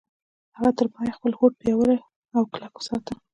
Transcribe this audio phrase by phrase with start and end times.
[0.57, 1.97] هغه تر پايه خپل هوډ پياوړی
[2.35, 3.13] او کلک وساته.